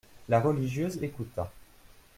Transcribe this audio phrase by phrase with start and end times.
[0.29, 1.51] La religieuse écouta.